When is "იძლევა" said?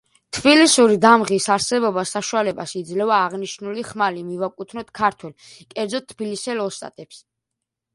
2.81-3.21